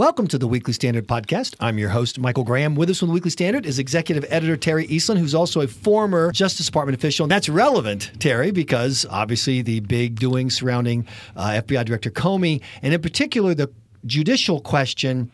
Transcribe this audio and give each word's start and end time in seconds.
Welcome 0.00 0.28
to 0.28 0.38
the 0.38 0.48
Weekly 0.48 0.72
Standard 0.72 1.06
podcast. 1.06 1.56
I'm 1.60 1.76
your 1.76 1.90
host, 1.90 2.18
Michael 2.18 2.42
Graham. 2.42 2.74
With 2.74 2.88
us 2.88 3.00
from 3.00 3.08
the 3.08 3.12
Weekly 3.12 3.30
Standard 3.30 3.66
is 3.66 3.78
executive 3.78 4.24
editor 4.30 4.56
Terry 4.56 4.86
Eastland, 4.86 5.20
who's 5.20 5.34
also 5.34 5.60
a 5.60 5.66
former 5.66 6.32
Justice 6.32 6.64
Department 6.64 6.96
official. 6.96 7.24
And 7.24 7.30
that's 7.30 7.50
relevant, 7.50 8.10
Terry, 8.18 8.50
because 8.50 9.04
obviously 9.10 9.60
the 9.60 9.80
big 9.80 10.18
doings 10.18 10.56
surrounding 10.56 11.06
uh, 11.36 11.60
FBI 11.62 11.84
Director 11.84 12.10
Comey, 12.10 12.62
and 12.80 12.94
in 12.94 13.02
particular 13.02 13.52
the 13.52 13.70
judicial 14.06 14.62
question 14.62 15.30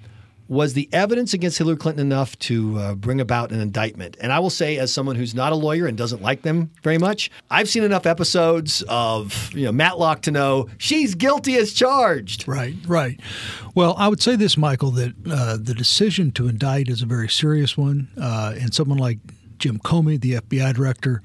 was 0.48 0.74
the 0.74 0.88
evidence 0.92 1.34
against 1.34 1.58
Hillary 1.58 1.76
Clinton 1.76 2.06
enough 2.06 2.38
to 2.40 2.78
uh, 2.78 2.94
bring 2.94 3.20
about 3.20 3.50
an 3.50 3.60
indictment? 3.60 4.16
And 4.20 4.32
I 4.32 4.38
will 4.38 4.50
say, 4.50 4.78
as 4.78 4.92
someone 4.92 5.16
who's 5.16 5.34
not 5.34 5.52
a 5.52 5.56
lawyer 5.56 5.86
and 5.86 5.96
doesn't 5.96 6.22
like 6.22 6.42
them 6.42 6.70
very 6.82 6.98
much, 6.98 7.30
I've 7.50 7.68
seen 7.68 7.82
enough 7.82 8.06
episodes 8.06 8.82
of 8.88 9.52
you 9.54 9.64
know 9.64 9.72
Matlock 9.72 10.22
to 10.22 10.30
know 10.30 10.68
she's 10.78 11.14
guilty 11.14 11.56
as 11.56 11.72
charged. 11.72 12.46
Right, 12.46 12.76
right. 12.86 13.20
Well, 13.74 13.94
I 13.98 14.08
would 14.08 14.22
say 14.22 14.36
this, 14.36 14.56
Michael, 14.56 14.90
that 14.92 15.14
uh, 15.30 15.56
the 15.60 15.74
decision 15.74 16.32
to 16.32 16.48
indict 16.48 16.88
is 16.88 17.02
a 17.02 17.06
very 17.06 17.28
serious 17.28 17.76
one, 17.76 18.08
uh, 18.20 18.54
and 18.58 18.72
someone 18.72 18.98
like 18.98 19.18
Jim 19.58 19.78
Comey, 19.78 20.20
the 20.20 20.34
FBI 20.34 20.74
director 20.74 21.22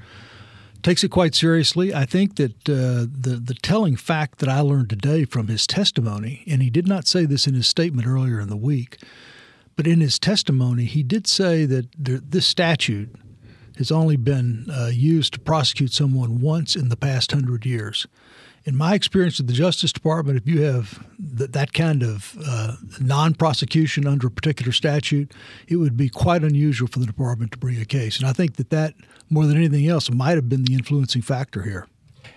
takes 0.84 1.04
it 1.04 1.10
quite 1.10 1.36
seriously. 1.36 1.94
I 1.94 2.06
think 2.06 2.36
that 2.36 2.70
uh, 2.70 3.08
the 3.12 3.42
the 3.44 3.56
telling 3.62 3.96
fact 3.96 4.40
that 4.40 4.50
I 4.50 4.60
learned 4.60 4.90
today 4.90 5.26
from 5.26 5.48
his 5.48 5.68
testimony, 5.68 6.44
and 6.48 6.62
he 6.62 6.70
did 6.70 6.88
not 6.88 7.08
say 7.08 7.26
this 7.26 7.48
in 7.48 7.54
his 7.54 7.68
statement 7.68 8.08
earlier 8.08 8.40
in 8.40 8.50
the 8.50 8.58
week, 8.58 8.98
but 9.76 9.88
in 9.88 10.02
his 10.02 10.20
testimony 10.20 10.86
he 10.86 11.04
did 11.04 11.28
say 11.28 11.66
that 11.66 11.88
there, 11.98 12.20
this 12.20 12.46
statute 12.46 13.16
has 13.78 13.92
only 13.92 14.18
been 14.18 14.68
uh, 14.70 14.92
used 14.94 15.34
to 15.34 15.40
prosecute 15.40 15.94
someone 15.94 16.40
once 16.40 16.76
in 16.76 16.90
the 16.90 16.98
past 16.98 17.32
hundred 17.32 17.66
years. 17.66 18.08
In 18.64 18.76
my 18.76 18.94
experience 18.94 19.40
with 19.40 19.48
the 19.48 19.54
Justice 19.54 19.92
Department, 19.92 20.38
if 20.38 20.48
you 20.48 20.62
have 20.62 21.04
th- 21.38 21.52
that 21.52 21.74
kind 21.74 22.04
of 22.04 22.38
uh, 22.46 22.76
non 23.00 23.34
prosecution 23.34 24.06
under 24.06 24.28
a 24.28 24.32
particular 24.32 24.72
statute, 24.72 25.34
it 25.68 25.78
would 25.78 25.98
be 25.98 26.10
quite 26.10 26.44
unusual 26.44 26.88
for 26.88 27.00
the 27.00 27.08
department 27.08 27.52
to 27.54 27.58
bring 27.58 27.82
a 27.82 27.86
case. 27.86 28.20
And 28.20 28.28
I 28.28 28.34
think 28.34 28.58
that 28.58 28.70
that 28.70 28.94
more 29.32 29.48
than 29.48 29.58
anything 29.58 29.88
else, 29.88 30.12
might 30.12 30.36
have 30.36 30.50
been 30.50 30.66
the 30.66 30.74
influencing 30.74 31.22
factor 31.22 31.64
here. 31.64 31.88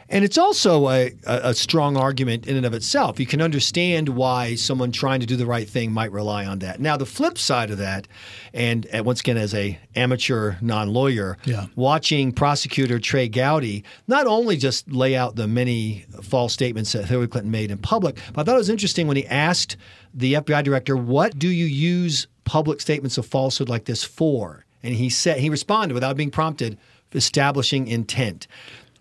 And 0.09 0.25
it's 0.25 0.39
also 0.39 0.89
a, 0.89 1.13
a, 1.27 1.55
strong 1.55 1.97
argument 1.97 2.47
in 2.47 2.57
and 2.57 2.67
of 2.67 2.75
itself. 2.75 3.19
You 3.19 3.27
can 3.27 3.41
understand 3.41 4.09
why 4.11 4.55
someone 4.55 4.93
trying 4.93 5.21
to 5.21 5.27
do 5.27 5.37
the 5.37 5.47
right 5.47 5.69
thing 5.69 5.93
might 5.93 6.13
rely 6.13 6.45
on 6.45 6.59
that. 6.61 6.81
Now, 6.81 6.97
the 6.97 7.07
flip 7.07 7.39
side 7.39 7.71
of 7.71 7.79
that, 7.79 8.07
and, 8.53 8.87
and 8.87 9.07
once 9.07 9.21
again, 9.21 9.37
as 9.37 9.55
a 9.55 9.79
amateur 9.97 10.57
non-lawyer, 10.61 11.39
yeah. 11.45 11.67
watching 11.75 12.33
prosecutor 12.33 12.99
Trey 12.99 13.29
Gowdy 13.29 13.85
not 14.07 14.27
only 14.27 14.57
just 14.57 14.91
lay 14.91 15.17
out 15.17 15.37
the 15.37 15.49
many 15.49 16.05
false 16.23 16.53
statements 16.53 16.93
that 16.93 17.07
Hillary 17.07 17.29
Clinton 17.29 17.51
made 17.51 17.71
in 17.71 17.79
public, 17.79 18.17
but 18.33 18.43
I 18.43 18.45
thought 18.45 18.57
it 18.57 18.59
was 18.59 18.71
interesting 18.71 19.07
when 19.07 19.17
he 19.17 19.27
asked 19.27 19.77
the 20.13 20.35
FBI 20.35 20.63
director, 20.63 20.97
"What 20.97 21.39
do 21.39 21.49
you 21.49 21.67
use 21.67 22.27
public 22.45 22.81
statements 22.81 23.19
of 23.19 23.27
falsehood 23.27 23.69
like 23.69 23.87
this 23.87 24.05
for?" 24.05 24.65
And 24.83 24.95
he 24.95 25.09
said 25.09 25.39
he 25.39 25.49
responded 25.49 25.95
without 25.95 26.17
being 26.17 26.31
prompted, 26.31 26.77
establishing 27.15 27.89
intent. 27.89 28.47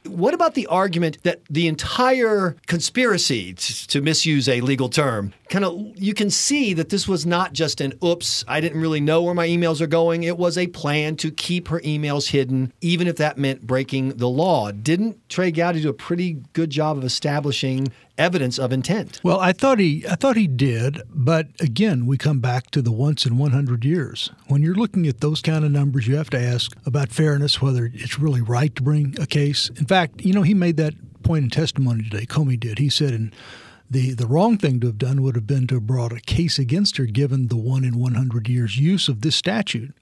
What 0.06 0.34
about 0.34 0.54
the 0.54 0.68
argument 0.68 1.18
that 1.24 1.42
the 1.50 1.68
entire 1.68 2.56
conspiracy, 2.68 3.54
to 3.54 4.02
misuse 4.02 4.50
a 4.50 4.62
legal 4.62 4.90
term, 4.90 5.34
kind 5.50 5.64
of 5.64 5.80
you 5.96 6.14
can 6.14 6.30
see 6.30 6.74
that 6.74 6.90
this 6.90 7.08
was 7.08 7.26
not 7.26 7.54
just 7.54 7.80
an 7.80 7.94
oops, 8.04 8.44
I 8.48 8.60
didn't 8.60 8.82
really 8.82 9.00
know 9.00 9.22
where 9.22 9.34
my 9.34 9.48
emails 9.48 9.82
are 9.82 9.88
going. 9.88 10.24
It 10.24 10.38
was 10.38 10.58
a 10.58 10.68
plan 10.68 11.16
to 11.18 11.32
keep 11.32 11.70
her 11.70 11.80
emails 11.82 12.30
hidden, 12.30 12.74
even 12.82 13.08
if 13.08 13.16
that 13.18 13.38
meant 13.38 13.66
breaking 13.66 14.18
the 14.18 14.30
law. 14.30 14.72
Didn't 14.72 15.30
Trey 15.30 15.52
Gowdy 15.52 15.82
do 15.82 15.90
a 15.90 15.94
pretty 15.94 16.38
good 16.54 16.70
job 16.70 16.98
of 16.98 17.04
establishing 17.04 17.92
evidence 18.18 18.60
of 18.60 18.72
intent? 18.72 19.20
Well, 19.24 19.40
I 19.40 19.54
thought 19.54 19.80
he 19.80 20.06
I 20.10 20.16
thought 20.16 20.38
he 20.38 20.48
did, 20.48 21.02
but 21.10 21.48
again, 21.60 22.06
we 22.06 22.18
come 22.18 22.40
back 22.40 22.72
to 22.72 22.82
the 22.82 22.92
once 22.92 23.26
in 23.26 23.38
100 23.38 23.86
years. 23.86 24.30
When 24.48 24.62
you're 24.62 24.76
looking 24.76 25.08
at 25.08 25.22
those 25.22 25.42
kind 25.42 25.66
of 25.66 25.72
numbers, 25.72 26.08
you 26.08 26.16
have 26.16 26.30
to 26.32 26.40
ask 26.40 26.76
about 26.86 27.10
fairness, 27.10 27.62
whether 27.62 27.90
it's 27.94 28.20
really 28.20 28.42
right 28.42 28.76
to 28.76 28.84
bring 28.84 29.16
a 29.20 29.26
case. 29.26 29.70
In 29.78 29.86
fact, 29.86 30.22
you 30.22 30.34
know, 30.34 30.44
he 30.44 30.54
made 30.54 30.78
that 30.78 30.94
point 31.24 31.46
in 31.46 31.50
testimony 31.50 32.04
today. 32.04 32.26
Comey 32.26 32.60
did. 32.60 32.80
He 32.80 32.90
said 32.90 33.14
in 33.14 33.34
the, 33.90 34.14
the 34.14 34.28
wrong 34.28 34.58
thing 34.58 34.80
to 34.80 34.88
have 34.88 34.98
done 34.98 35.22
would 35.22 35.36
have 35.36 35.48
been 35.48 35.68
to 35.68 35.76
have 35.76 35.88
brought 35.88 36.12
a 36.12 36.20
case 36.20 36.58
against 36.58 36.98
her 36.98 37.06
given 37.06 37.48
the 37.48 37.58
one 37.58 37.84
in 37.84 37.98
100 38.00 38.50
years 38.50 38.78
use 38.78 39.08
of 39.08 39.22
this 39.22 39.36
statute. 39.36 39.96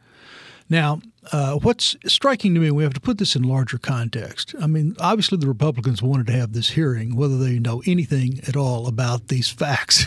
Now, 0.72 1.02
uh, 1.34 1.56
what's 1.56 1.98
striking 2.08 2.54
to 2.54 2.62
me, 2.62 2.72
we 2.72 2.84
have 2.84 2.94
to 2.94 3.02
put 3.02 3.18
this 3.18 3.36
in 3.36 3.44
larger 3.44 3.78
context. 3.78 4.56
I 4.58 4.68
mean, 4.68 4.96
obviously, 5.02 5.38
the 5.38 5.48
Republicans 5.48 6.02
wanted 6.02 6.28
to 6.28 6.34
have 6.34 6.54
this 6.54 6.70
hearing, 6.70 7.18
whether 7.18 7.38
they 7.38 7.60
know 7.60 7.84
anything 7.86 8.40
at 8.48 8.56
all 8.56 8.88
about 8.88 9.28
these 9.28 9.50
facts. 9.50 10.06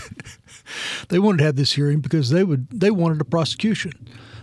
they 1.11 1.19
wanted 1.19 1.39
to 1.39 1.45
have 1.45 1.57
this 1.57 1.75
hearing 1.75 2.01
because 2.01 2.31
they 2.31 2.45
would 2.45 2.67
they 2.71 2.91
wanted 2.91 3.21
a 3.21 3.27
prosecution. 3.27 3.93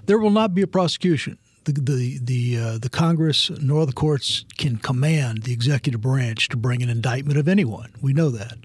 There 0.06 0.20
will 0.20 0.30
not 0.30 0.54
be 0.54 0.62
a 0.62 0.68
prosecution. 0.68 1.40
The 1.64 1.72
the 1.72 2.20
the 2.22 2.58
uh, 2.58 2.78
the 2.78 2.90
Congress 2.90 3.50
nor 3.60 3.88
the 3.88 3.92
courts 3.92 4.46
can 4.60 4.78
command 4.78 5.42
the 5.42 5.54
executive 5.54 6.02
branch 6.02 6.50
to 6.50 6.58
bring 6.58 6.84
an 6.84 6.90
indictment 6.90 7.40
of 7.40 7.48
anyone. 7.48 7.94
We 8.00 8.14
know 8.14 8.30
that. 8.30 8.60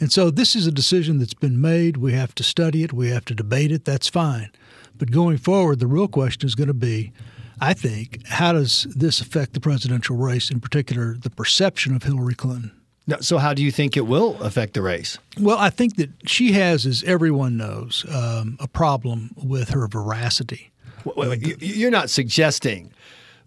And 0.00 0.10
so 0.10 0.30
this 0.30 0.56
is 0.56 0.66
a 0.66 0.72
decision 0.72 1.18
that's 1.18 1.34
been 1.34 1.60
made. 1.60 1.98
We 1.98 2.14
have 2.14 2.34
to 2.36 2.42
study 2.42 2.82
it. 2.82 2.94
We 2.94 3.10
have 3.10 3.26
to 3.26 3.34
debate 3.34 3.72
it. 3.72 3.84
That's 3.84 4.08
fine. 4.08 4.50
But 4.98 5.10
going 5.10 5.38
forward, 5.38 5.78
the 5.78 5.86
real 5.86 6.08
question 6.08 6.46
is 6.46 6.54
going 6.54 6.68
to 6.68 6.74
be 6.74 7.12
I 7.60 7.74
think, 7.74 8.24
how 8.26 8.52
does 8.52 8.86
this 8.94 9.20
affect 9.20 9.52
the 9.52 9.60
presidential 9.60 10.16
race, 10.16 10.50
in 10.50 10.60
particular, 10.60 11.16
the 11.20 11.30
perception 11.30 11.94
of 11.94 12.04
Hillary 12.04 12.34
Clinton? 12.34 12.72
So, 13.20 13.38
how 13.38 13.54
do 13.54 13.62
you 13.62 13.70
think 13.70 13.96
it 13.96 14.06
will 14.06 14.40
affect 14.42 14.74
the 14.74 14.82
race? 14.82 15.18
Well, 15.40 15.56
I 15.58 15.70
think 15.70 15.96
that 15.96 16.10
she 16.26 16.52
has, 16.52 16.84
as 16.84 17.02
everyone 17.04 17.56
knows, 17.56 18.04
um, 18.14 18.58
a 18.60 18.68
problem 18.68 19.34
with 19.42 19.70
her 19.70 19.88
veracity. 19.88 20.70
Wait, 21.04 21.16
wait, 21.16 21.62
you're 21.62 21.90
not 21.90 22.10
suggesting 22.10 22.92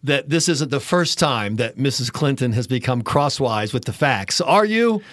that 0.03 0.29
this 0.29 0.49
isn't 0.49 0.71
the 0.71 0.79
first 0.79 1.19
time 1.19 1.57
that 1.57 1.77
Mrs. 1.77 2.11
Clinton 2.11 2.53
has 2.53 2.65
become 2.65 3.03
crosswise 3.03 3.71
with 3.71 3.85
the 3.85 3.93
facts, 3.93 4.41
are 4.41 4.65
you? 4.65 5.03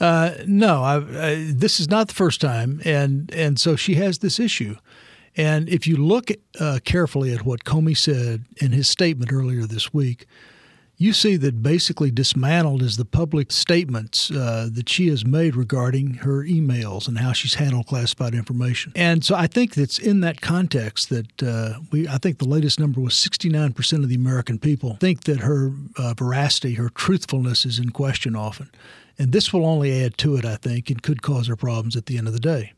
Uh, 0.00 0.34
no, 0.46 0.84
I, 0.84 0.96
I, 0.96 1.50
this 1.52 1.80
is 1.80 1.90
not 1.90 2.06
the 2.06 2.14
first 2.14 2.40
time, 2.40 2.80
and 2.84 3.32
and 3.34 3.58
so 3.58 3.74
she 3.74 3.94
has 3.94 4.18
this 4.18 4.38
issue. 4.38 4.76
And 5.36 5.68
if 5.68 5.86
you 5.86 5.96
look 5.96 6.30
uh, 6.58 6.78
carefully 6.84 7.32
at 7.32 7.44
what 7.44 7.64
Comey 7.64 7.96
said 7.96 8.44
in 8.56 8.72
his 8.72 8.88
statement 8.88 9.32
earlier 9.32 9.66
this 9.66 9.92
week, 9.92 10.26
you 10.98 11.12
see 11.12 11.36
that 11.36 11.62
basically 11.62 12.10
dismantled 12.10 12.82
is 12.82 12.96
the 12.96 13.04
public 13.04 13.52
statements 13.52 14.30
uh, 14.30 14.68
that 14.72 14.88
she 14.88 15.08
has 15.08 15.26
made 15.26 15.54
regarding 15.54 16.14
her 16.14 16.42
emails 16.44 17.06
and 17.06 17.18
how 17.18 17.32
she's 17.32 17.54
handled 17.54 17.86
classified 17.86 18.34
information. 18.34 18.92
And 18.96 19.22
so 19.22 19.34
I 19.34 19.46
think 19.46 19.74
that's 19.74 19.98
in 19.98 20.20
that 20.20 20.40
context 20.40 21.10
that 21.10 21.42
uh, 21.42 21.80
we, 21.92 22.08
I 22.08 22.16
think 22.16 22.38
the 22.38 22.48
latest 22.48 22.80
number 22.80 23.00
was 23.00 23.12
69% 23.12 24.02
of 24.02 24.08
the 24.08 24.14
American 24.14 24.58
people 24.58 24.96
think 24.98 25.24
that 25.24 25.40
her 25.40 25.72
uh, 25.98 26.14
veracity, 26.14 26.74
her 26.74 26.88
truthfulness 26.88 27.66
is 27.66 27.78
in 27.78 27.90
question 27.90 28.34
often. 28.34 28.70
And 29.18 29.32
this 29.32 29.52
will 29.52 29.66
only 29.66 30.02
add 30.02 30.16
to 30.18 30.36
it, 30.36 30.44
I 30.44 30.56
think, 30.56 30.90
and 30.90 31.02
could 31.02 31.22
cause 31.22 31.46
her 31.48 31.56
problems 31.56 31.96
at 31.96 32.06
the 32.06 32.16
end 32.16 32.26
of 32.26 32.32
the 32.32 32.40
day. 32.40 32.72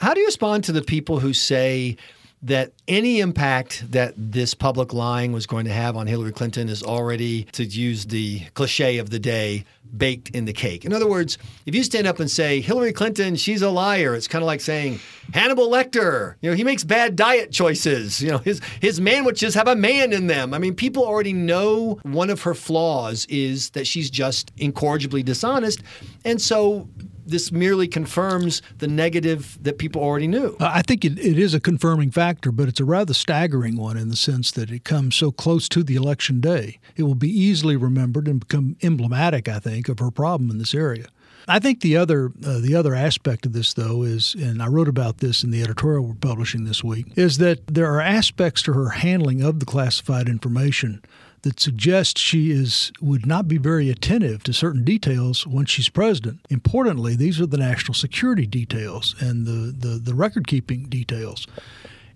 How 0.00 0.14
do 0.14 0.20
you 0.20 0.26
respond 0.26 0.64
to 0.64 0.72
the 0.72 0.80
people 0.80 1.20
who 1.20 1.34
say 1.34 1.98
that 2.42 2.72
any 2.88 3.20
impact 3.20 3.84
that 3.92 4.14
this 4.16 4.54
public 4.54 4.94
lying 4.94 5.32
was 5.32 5.46
going 5.46 5.66
to 5.66 5.72
have 5.72 5.94
on 5.94 6.06
Hillary 6.06 6.32
Clinton 6.32 6.70
is 6.70 6.82
already, 6.82 7.44
to 7.52 7.64
use 7.64 8.06
the 8.06 8.40
cliche 8.54 8.96
of 8.96 9.10
the 9.10 9.18
day, 9.18 9.66
baked 9.94 10.30
in 10.30 10.44
the 10.44 10.52
cake. 10.52 10.84
In 10.84 10.92
other 10.94 11.08
words, 11.08 11.36
if 11.66 11.74
you 11.74 11.82
stand 11.82 12.06
up 12.06 12.18
and 12.18 12.30
say 12.30 12.60
Hillary 12.60 12.92
Clinton, 12.92 13.36
she's 13.36 13.60
a 13.60 13.68
liar, 13.68 14.14
it's 14.14 14.28
kind 14.28 14.42
of 14.42 14.46
like 14.46 14.60
saying 14.60 15.00
Hannibal 15.34 15.68
Lecter, 15.68 16.36
you 16.40 16.50
know, 16.50 16.56
he 16.56 16.64
makes 16.64 16.84
bad 16.84 17.16
diet 17.16 17.52
choices. 17.52 18.22
You 18.22 18.30
know, 18.30 18.38
his 18.38 18.60
his 18.80 18.96
sandwiches 18.96 19.54
have 19.54 19.68
a 19.68 19.76
man 19.76 20.12
in 20.12 20.28
them. 20.28 20.54
I 20.54 20.58
mean, 20.58 20.74
people 20.74 21.04
already 21.04 21.32
know 21.32 21.98
one 22.04 22.30
of 22.30 22.42
her 22.42 22.54
flaws 22.54 23.26
is 23.28 23.70
that 23.70 23.86
she's 23.86 24.10
just 24.10 24.52
incorrigibly 24.56 25.22
dishonest. 25.22 25.82
And 26.24 26.40
so 26.40 26.88
this 27.30 27.50
merely 27.50 27.88
confirms 27.88 28.62
the 28.78 28.86
negative 28.86 29.58
that 29.62 29.78
people 29.78 30.02
already 30.02 30.26
knew. 30.26 30.56
I 30.60 30.82
think 30.82 31.04
it, 31.04 31.18
it 31.18 31.38
is 31.38 31.54
a 31.54 31.60
confirming 31.60 32.10
factor, 32.10 32.52
but 32.52 32.68
it's 32.68 32.80
a 32.80 32.84
rather 32.84 33.14
staggering 33.14 33.76
one 33.76 33.96
in 33.96 34.08
the 34.08 34.16
sense 34.16 34.50
that 34.52 34.70
it 34.70 34.84
comes 34.84 35.16
so 35.16 35.30
close 35.30 35.68
to 35.70 35.82
the 35.82 35.94
election 35.94 36.40
day. 36.40 36.78
It 36.96 37.04
will 37.04 37.14
be 37.14 37.30
easily 37.30 37.76
remembered 37.76 38.28
and 38.28 38.40
become 38.40 38.76
emblematic, 38.82 39.48
I 39.48 39.58
think, 39.58 39.88
of 39.88 39.98
her 39.98 40.10
problem 40.10 40.50
in 40.50 40.58
this 40.58 40.74
area. 40.74 41.06
I 41.48 41.58
think 41.58 41.80
the 41.80 41.96
other 41.96 42.32
uh, 42.44 42.58
the 42.60 42.74
other 42.76 42.94
aspect 42.94 43.46
of 43.46 43.52
this, 43.52 43.72
though, 43.72 44.02
is, 44.02 44.34
and 44.34 44.62
I 44.62 44.68
wrote 44.68 44.88
about 44.88 45.18
this 45.18 45.42
in 45.42 45.50
the 45.50 45.62
editorial 45.62 46.04
we're 46.04 46.14
publishing 46.14 46.64
this 46.64 46.84
week, 46.84 47.06
is 47.16 47.38
that 47.38 47.66
there 47.66 47.92
are 47.92 48.00
aspects 48.00 48.62
to 48.62 48.72
her 48.74 48.90
handling 48.90 49.42
of 49.42 49.58
the 49.58 49.66
classified 49.66 50.28
information 50.28 51.02
that 51.42 51.60
suggests 51.60 52.20
she 52.20 52.50
is 52.50 52.92
would 53.00 53.26
not 53.26 53.48
be 53.48 53.58
very 53.58 53.90
attentive 53.90 54.42
to 54.44 54.52
certain 54.52 54.84
details 54.84 55.46
when 55.46 55.66
she's 55.66 55.88
president. 55.88 56.40
Importantly, 56.50 57.16
these 57.16 57.40
are 57.40 57.46
the 57.46 57.56
national 57.56 57.94
security 57.94 58.46
details 58.46 59.14
and 59.20 59.46
the, 59.46 59.74
the, 59.76 59.98
the 59.98 60.14
record 60.14 60.46
keeping 60.46 60.84
details. 60.84 61.46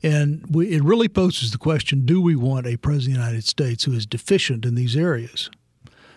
And 0.02 0.44
we, 0.50 0.68
it 0.68 0.84
really 0.84 1.08
poses 1.08 1.50
the 1.50 1.58
question 1.58 2.04
do 2.04 2.20
we 2.20 2.36
want 2.36 2.66
a 2.66 2.76
president 2.76 3.16
of 3.16 3.22
the 3.22 3.26
United 3.26 3.48
States 3.48 3.84
who 3.84 3.92
is 3.92 4.06
deficient 4.06 4.64
in 4.64 4.74
these 4.74 4.96
areas? 4.96 5.50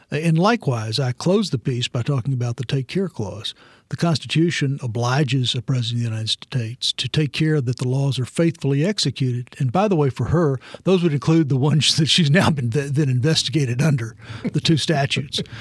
And 0.09 0.39
likewise, 0.39 0.99
I 0.99 1.11
close 1.11 1.49
the 1.49 1.57
piece 1.57 1.87
by 1.87 2.01
talking 2.01 2.33
about 2.33 2.55
the 2.55 2.63
Take 2.63 2.87
Care 2.87 3.09
Clause. 3.09 3.53
The 3.89 3.97
Constitution 3.97 4.79
obliges 4.81 5.53
a 5.53 5.61
President 5.61 5.97
of 5.97 6.03
the 6.03 6.15
United 6.15 6.29
States 6.29 6.93
to 6.93 7.07
take 7.07 7.33
care 7.33 7.59
that 7.59 7.77
the 7.77 7.87
laws 7.87 8.19
are 8.19 8.25
faithfully 8.25 8.85
executed. 8.85 9.55
And 9.59 9.71
by 9.71 9.87
the 9.87 9.95
way, 9.95 10.09
for 10.09 10.25
her, 10.25 10.59
those 10.83 11.03
would 11.03 11.13
include 11.13 11.49
the 11.49 11.57
ones 11.57 11.95
that 11.97 12.07
she's 12.07 12.31
now 12.31 12.49
been, 12.49 12.69
been 12.69 13.09
investigated 13.09 13.81
under, 13.81 14.15
the 14.43 14.61
two 14.61 14.77
statutes. 14.77 15.41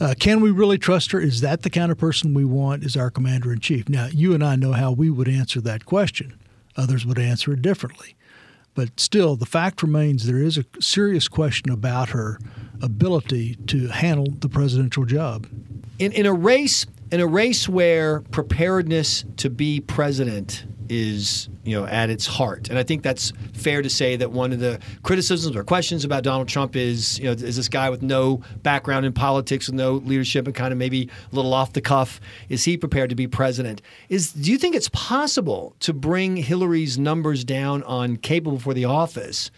Uh, 0.00 0.14
can 0.16 0.40
we 0.40 0.52
really 0.52 0.78
trust 0.78 1.10
her? 1.10 1.18
Is 1.18 1.40
that 1.40 1.62
the 1.62 1.70
kind 1.70 1.90
of 1.90 1.98
person 1.98 2.32
we 2.32 2.44
want 2.44 2.84
as 2.84 2.96
our 2.96 3.10
commander 3.10 3.52
in 3.52 3.58
chief? 3.58 3.88
Now, 3.88 4.06
you 4.06 4.32
and 4.32 4.44
I 4.44 4.54
know 4.54 4.70
how 4.70 4.92
we 4.92 5.10
would 5.10 5.26
answer 5.26 5.60
that 5.62 5.86
question. 5.86 6.38
Others 6.76 7.04
would 7.04 7.18
answer 7.18 7.52
it 7.52 7.62
differently. 7.62 8.14
But 8.78 9.00
still, 9.00 9.34
the 9.34 9.44
fact 9.44 9.82
remains 9.82 10.24
there 10.24 10.38
is 10.38 10.56
a 10.56 10.64
serious 10.78 11.26
question 11.26 11.72
about 11.72 12.10
her 12.10 12.38
ability 12.80 13.56
to 13.66 13.88
handle 13.88 14.28
the 14.38 14.48
presidential 14.48 15.04
job. 15.04 15.48
In, 15.98 16.12
in 16.12 16.26
a 16.26 16.32
race, 16.32 16.86
in 17.10 17.18
a 17.18 17.26
race 17.26 17.68
where 17.68 18.20
preparedness 18.30 19.24
to 19.38 19.50
be 19.50 19.80
president 19.80 20.64
is 20.88 21.48
you 21.64 21.78
know 21.78 21.86
at 21.86 22.10
its 22.10 22.26
heart. 22.26 22.68
And 22.68 22.78
i 22.78 22.82
think 22.82 23.02
that's 23.02 23.32
fair 23.52 23.82
to 23.82 23.90
say 23.90 24.16
that 24.16 24.32
one 24.32 24.52
of 24.52 24.60
the 24.60 24.80
criticisms 25.02 25.56
or 25.56 25.64
questions 25.64 26.04
about 26.04 26.22
donald 26.22 26.48
trump 26.48 26.76
is 26.76 27.18
you 27.18 27.26
know 27.26 27.32
is 27.32 27.56
this 27.56 27.68
guy 27.68 27.90
with 27.90 28.02
no 28.02 28.42
background 28.62 29.06
in 29.06 29.12
politics 29.12 29.66
with 29.66 29.74
no 29.74 29.94
leadership 29.94 30.46
and 30.46 30.54
kind 30.54 30.72
of 30.72 30.78
maybe 30.78 31.10
a 31.30 31.34
little 31.34 31.54
off 31.54 31.72
the 31.72 31.80
cuff 31.80 32.20
is 32.48 32.64
he 32.64 32.76
prepared 32.76 33.10
to 33.10 33.16
be 33.16 33.26
president? 33.26 33.82
Is 34.08 34.32
do 34.32 34.50
you 34.50 34.58
think 34.58 34.74
it's 34.74 34.88
possible 34.90 35.74
to 35.80 35.92
bring 35.92 36.36
hillary's 36.36 36.98
numbers 36.98 37.44
down 37.44 37.82
on 37.84 38.16
capable 38.16 38.58
for 38.58 38.74
the 38.74 38.84
office 38.84 39.50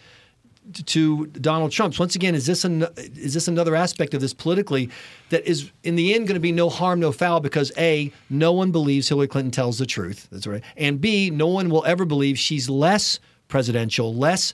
to 0.85 1.25
Donald 1.27 1.71
Trump's. 1.71 1.99
Once 1.99 2.15
again, 2.15 2.35
is 2.35 2.45
this 2.45 2.63
an, 2.63 2.87
is 2.97 3.33
this 3.33 3.47
another 3.47 3.75
aspect 3.75 4.13
of 4.13 4.21
this 4.21 4.33
politically 4.33 4.89
that 5.29 5.45
is 5.45 5.71
in 5.83 5.95
the 5.95 6.13
end 6.13 6.27
going 6.27 6.35
to 6.35 6.41
be 6.41 6.51
no 6.51 6.69
harm, 6.69 6.99
no 6.99 7.11
foul 7.11 7.39
because 7.39 7.71
a 7.77 8.11
no 8.29 8.51
one 8.51 8.71
believes 8.71 9.09
Hillary 9.09 9.27
Clinton 9.27 9.51
tells 9.51 9.77
the 9.77 9.85
truth. 9.85 10.27
That's 10.31 10.47
right, 10.47 10.63
and 10.77 11.01
b 11.01 11.29
no 11.29 11.47
one 11.47 11.69
will 11.69 11.85
ever 11.85 12.05
believe 12.05 12.37
she's 12.37 12.69
less 12.69 13.19
presidential, 13.47 14.13
less 14.13 14.53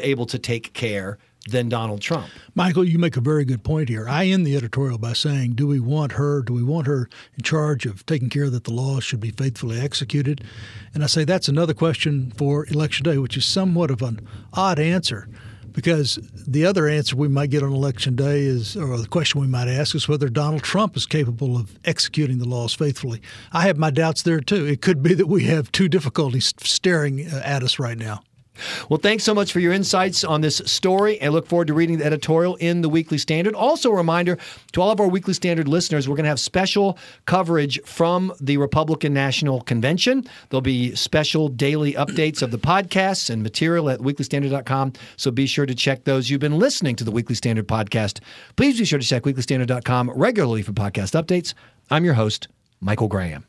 able 0.00 0.26
to 0.26 0.38
take 0.38 0.72
care 0.72 1.18
than 1.50 1.68
Donald 1.68 2.00
Trump. 2.00 2.28
Michael, 2.54 2.84
you 2.84 2.98
make 2.98 3.16
a 3.16 3.20
very 3.20 3.44
good 3.44 3.62
point 3.62 3.88
here. 3.88 4.08
I 4.08 4.26
end 4.26 4.46
the 4.46 4.56
editorial 4.56 4.98
by 4.98 5.12
saying, 5.12 5.52
do 5.52 5.66
we 5.66 5.80
want 5.80 6.12
her? 6.12 6.42
Do 6.42 6.54
we 6.54 6.62
want 6.62 6.86
her 6.86 7.08
in 7.36 7.42
charge 7.42 7.86
of 7.86 8.06
taking 8.06 8.30
care 8.30 8.48
that 8.48 8.64
the 8.64 8.72
laws 8.72 9.04
should 9.04 9.20
be 9.20 9.30
faithfully 9.30 9.80
executed? 9.80 10.42
And 10.94 11.04
I 11.04 11.06
say 11.06 11.24
that's 11.24 11.48
another 11.48 11.74
question 11.74 12.32
for 12.36 12.66
Election 12.66 13.04
Day, 13.04 13.18
which 13.18 13.36
is 13.36 13.44
somewhat 13.44 13.90
of 13.90 14.02
an 14.02 14.26
odd 14.54 14.78
answer 14.78 15.28
because 15.74 16.20
the 16.46 16.64
other 16.64 16.86
answer 16.86 17.16
we 17.16 17.28
might 17.28 17.50
get 17.50 17.62
on 17.62 17.72
election 17.72 18.14
day 18.14 18.42
is, 18.42 18.76
or 18.76 18.96
the 18.96 19.08
question 19.08 19.40
we 19.40 19.46
might 19.48 19.68
ask 19.68 19.94
is 19.94 20.08
whether 20.08 20.28
Donald 20.28 20.62
Trump 20.62 20.96
is 20.96 21.04
capable 21.04 21.56
of 21.56 21.78
executing 21.84 22.38
the 22.38 22.48
laws 22.48 22.72
faithfully. 22.72 23.20
I 23.52 23.62
have 23.62 23.76
my 23.76 23.90
doubts 23.90 24.22
there 24.22 24.40
too. 24.40 24.64
It 24.66 24.80
could 24.80 25.02
be 25.02 25.14
that 25.14 25.26
we 25.26 25.44
have 25.44 25.72
two 25.72 25.88
difficulties 25.88 26.54
staring 26.58 27.22
at 27.22 27.64
us 27.64 27.78
right 27.80 27.98
now. 27.98 28.22
Well, 28.88 28.98
thanks 28.98 29.24
so 29.24 29.34
much 29.34 29.52
for 29.52 29.60
your 29.60 29.72
insights 29.72 30.24
on 30.24 30.40
this 30.40 30.58
story 30.64 31.20
and 31.20 31.32
look 31.32 31.46
forward 31.46 31.66
to 31.68 31.74
reading 31.74 31.98
the 31.98 32.04
editorial 32.04 32.56
in 32.56 32.82
the 32.82 32.88
Weekly 32.88 33.18
Standard. 33.18 33.54
Also, 33.54 33.90
a 33.90 33.96
reminder 33.96 34.38
to 34.72 34.80
all 34.80 34.90
of 34.90 35.00
our 35.00 35.08
Weekly 35.08 35.34
Standard 35.34 35.68
listeners, 35.68 36.08
we're 36.08 36.16
going 36.16 36.24
to 36.24 36.28
have 36.28 36.40
special 36.40 36.98
coverage 37.26 37.80
from 37.84 38.32
the 38.40 38.56
Republican 38.56 39.12
National 39.12 39.60
Convention. 39.62 40.24
There'll 40.50 40.60
be 40.60 40.94
special 40.94 41.48
daily 41.48 41.94
updates 41.94 42.42
of 42.42 42.50
the 42.50 42.58
podcasts 42.58 43.30
and 43.30 43.42
material 43.42 43.90
at 43.90 44.00
weeklystandard.com. 44.00 44.92
So 45.16 45.30
be 45.30 45.46
sure 45.46 45.66
to 45.66 45.74
check 45.74 46.04
those. 46.04 46.30
You've 46.30 46.40
been 46.40 46.58
listening 46.58 46.96
to 46.96 47.04
the 47.04 47.10
Weekly 47.10 47.34
Standard 47.34 47.66
podcast. 47.66 48.20
Please 48.56 48.78
be 48.78 48.84
sure 48.84 48.98
to 48.98 49.06
check 49.06 49.24
weeklystandard.com 49.24 50.10
regularly 50.14 50.62
for 50.62 50.72
podcast 50.72 51.20
updates. 51.20 51.54
I'm 51.90 52.04
your 52.04 52.14
host, 52.14 52.48
Michael 52.80 53.08
Graham. 53.08 53.42